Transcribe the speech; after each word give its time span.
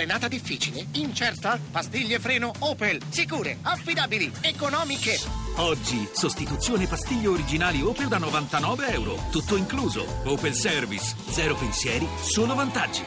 Frenata 0.00 0.28
difficile? 0.28 0.86
Incerta? 0.92 1.60
Pastiglie 1.70 2.18
freno 2.18 2.52
Opel. 2.60 3.02
Sicure, 3.10 3.58
affidabili, 3.60 4.32
economiche. 4.40 5.18
Oggi, 5.56 6.08
sostituzione 6.10 6.86
pastiglie 6.86 7.26
originali 7.26 7.82
Opel 7.82 8.08
da 8.08 8.16
99 8.16 8.92
euro. 8.94 9.18
Tutto 9.30 9.56
incluso. 9.56 10.06
Opel 10.24 10.54
Service. 10.54 11.14
Zero 11.28 11.54
pensieri, 11.54 12.08
solo 12.18 12.54
vantaggi. 12.54 13.02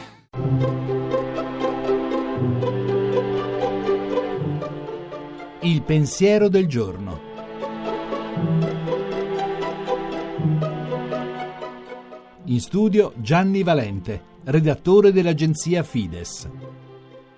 Il 5.62 5.82
pensiero 5.82 6.48
del 6.48 6.68
giorno. 6.68 7.20
In 12.44 12.60
studio 12.60 13.14
Gianni 13.16 13.64
Valente, 13.64 14.22
redattore 14.44 15.10
dell'agenzia 15.10 15.82
Fides. 15.82 16.48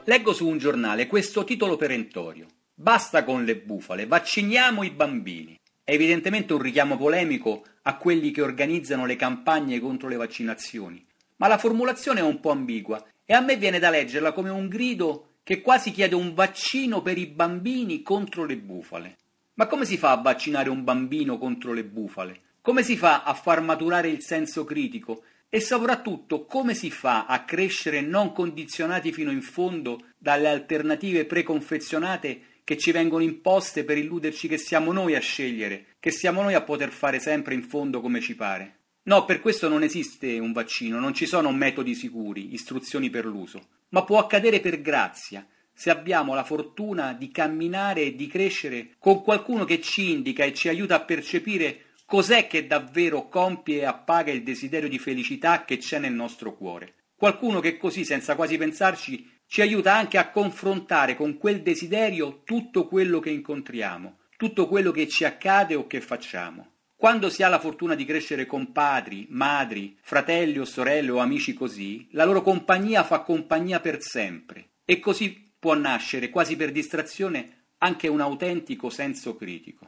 Leggo 0.09 0.33
su 0.33 0.47
un 0.47 0.59
giornale 0.59 1.09
questo 1.09 1.43
titolo 1.43 1.77
perentorio. 1.77 2.47
Basta 2.73 3.25
con 3.25 3.45
le 3.45 3.57
bufale, 3.57 4.07
vacciniamo 4.07 4.85
i 4.85 4.91
bambini. 4.93 5.59
È 5.83 5.91
evidentemente 5.91 6.53
un 6.53 6.63
richiamo 6.63 6.97
polemico 6.97 7.65
a 7.83 7.97
quelli 7.97 8.31
che 8.31 8.41
organizzano 8.41 9.05
le 9.05 9.17
campagne 9.17 9.81
contro 9.81 10.09
le 10.09 10.15
vaccinazioni. 10.15 11.05
Ma 11.39 11.49
la 11.49 11.59
formulazione 11.59 12.21
è 12.21 12.23
un 12.23 12.39
po' 12.39 12.53
ambigua 12.53 13.05
e 13.25 13.35
a 13.35 13.41
me 13.41 13.57
viene 13.57 13.81
da 13.81 13.91
leggerla 13.91 14.31
come 14.31 14.49
un 14.49 14.69
grido 14.69 15.39
che 15.43 15.61
quasi 15.61 15.91
chiede 15.91 16.15
un 16.15 16.35
vaccino 16.35 17.03
per 17.03 17.19
i 17.19 17.27
bambini 17.27 18.03
contro 18.03 18.45
le 18.45 18.59
bufale. 18.59 19.17
Ma 19.55 19.67
come 19.67 19.85
si 19.85 19.97
fa 19.97 20.13
a 20.13 20.23
vaccinare 20.23 20.71
un 20.71 20.85
bambino 20.85 21.37
contro 21.37 21.73
le 21.73 21.83
bufale? 21.83 22.41
Come 22.61 22.85
si 22.85 22.97
fa 22.97 23.25
a 23.25 23.35
far 23.35 23.61
maturare 23.61 24.09
il 24.09 24.23
senso 24.23 24.63
critico? 24.63 25.25
E 25.49 25.61
soprattutto 25.61 26.45
come 26.45 26.75
si 26.75 26.91
fa 26.91 27.27
a 27.27 27.45
crescere 27.45 28.01
non 28.01 28.33
condizionati 28.33 29.13
fino 29.13 29.31
in 29.31 29.43
fondo 29.43 30.01
dalle 30.19 30.49
alternative 30.49 31.25
preconfezionate 31.25 32.41
che 32.65 32.77
ci 32.77 32.91
vengono 32.91 33.23
imposte 33.23 33.85
per 33.85 33.97
illuderci 33.97 34.49
che 34.49 34.59
siamo 34.59 34.93
noi 34.93 35.15
a 35.15 35.21
scegliere, 35.21 35.95
che 36.01 36.11
siamo 36.11 36.43
noi 36.43 36.55
a 36.55 36.63
poter 36.63 36.91
fare 36.91 37.21
sempre 37.21 37.55
in 37.55 37.63
fondo 37.63 38.01
come 38.01 38.21
ci 38.21 38.35
pare? 38.35 38.81
No, 39.05 39.25
per 39.25 39.41
questo 39.41 39.69
non 39.69 39.85
esiste 39.85 40.41
un 40.41 40.51
vaccino, 40.51 40.99
non 40.99 41.15
ci 41.15 41.27
sono 41.27 41.53
metodi 41.53 41.95
sicuri, 41.95 42.55
istruzioni 42.55 43.09
per 43.09 43.25
l'uso, 43.25 43.69
ma 43.91 44.03
può 44.03 44.19
accadere 44.19 44.59
per 44.59 44.83
grazia, 44.83 45.47
se 45.73 45.91
abbiamo 45.91 46.35
la 46.35 46.43
fortuna 46.43 47.13
di 47.13 47.31
camminare 47.31 48.03
e 48.03 48.17
di 48.17 48.27
crescere 48.27 48.95
con 48.99 49.23
qualcuno 49.23 49.65
che 49.65 49.81
ci 49.81 50.11
indica 50.11 50.43
e 50.43 50.53
ci 50.53 50.69
aiuta 50.69 50.97
a 50.97 51.05
percepire 51.05 51.93
cos'è 52.07 52.47
che 52.47 52.67
davvero 52.67 53.29
compie 53.29 53.81
e 53.81 53.85
appaga 53.85 54.31
il 54.31 54.45
desiderio 54.45 54.89
di 54.89 54.99
felicità 54.99 55.65
che 55.65 55.77
c'è 55.77 55.99
nel 55.99 56.13
nostro 56.13 56.55
cuore. 56.55 56.95
Qualcuno 57.17 57.61
che 57.61 57.77
così, 57.77 58.05
senza 58.05 58.37
quasi 58.37 58.57
pensarci, 58.57 59.29
ci 59.47 59.61
aiuta 59.61 59.95
anche 59.95 60.17
a 60.17 60.31
confrontare 60.31 61.17
con 61.17 61.37
quel 61.37 61.63
desiderio 61.63 62.43
tutto 62.45 62.87
quello 62.87 63.21
che 63.21 63.31
incontriamo, 63.31 64.19
tutto 64.37 64.69
quello 64.69 64.93
che 64.93 65.09
ci 65.09 65.25
accade 65.25 65.75
o 65.75 65.87
che 65.87 66.01
facciamo. 66.01 66.73
Quando 66.95 67.29
si 67.29 67.43
ha 67.43 67.49
la 67.49 67.59
fortuna 67.59 67.95
di 67.95 68.05
crescere 68.05 68.47
con 68.47 68.73
padri, 68.73 69.27
madri, 69.29 69.99
fratelli 70.01 70.59
o 70.59 70.65
sorelle 70.65 71.11
o 71.11 71.19
amici 71.19 71.53
così, 71.55 72.09
la 72.13 72.25
loro 72.25 72.41
compagnia 72.41 73.05
fa 73.05 73.21
compagnia 73.21 73.81
per 73.81 74.01
sempre 74.01 74.71
e 74.85 74.99
così 75.01 75.53
può 75.59 75.75
nascere 75.75 76.31
quasi 76.31 76.57
per 76.57 76.73
distrazione 76.73 77.65
anche 77.79 78.09
un 78.09 78.21
autentico 78.21 78.89
senso 78.89 79.37
critico. 79.37 79.87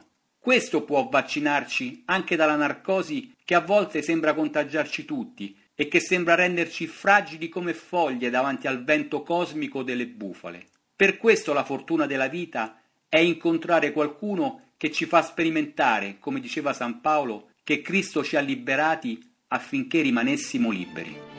Questo 0.49 0.81
può 0.81 1.07
vaccinarci 1.09 2.01
anche 2.05 2.35
dalla 2.35 2.55
narcosi 2.55 3.35
che 3.45 3.53
a 3.53 3.59
volte 3.59 4.01
sembra 4.01 4.33
contagiarci 4.33 5.05
tutti 5.05 5.55
e 5.75 5.87
che 5.87 5.99
sembra 5.99 6.33
renderci 6.33 6.87
fragili 6.87 7.49
come 7.49 7.75
foglie 7.75 8.31
davanti 8.31 8.65
al 8.65 8.83
vento 8.83 9.21
cosmico 9.21 9.83
delle 9.83 10.07
bufale. 10.07 10.65
Per 10.95 11.17
questo 11.17 11.53
la 11.53 11.63
fortuna 11.63 12.07
della 12.07 12.29
vita 12.29 12.81
è 13.07 13.19
incontrare 13.19 13.91
qualcuno 13.91 14.71
che 14.75 14.91
ci 14.91 15.05
fa 15.05 15.21
sperimentare, 15.21 16.17
come 16.19 16.39
diceva 16.39 16.73
San 16.73 16.99
Paolo, 16.99 17.49
che 17.63 17.83
Cristo 17.83 18.23
ci 18.23 18.35
ha 18.35 18.39
liberati 18.39 19.21
affinché 19.49 20.01
rimanessimo 20.01 20.71
liberi. 20.71 21.38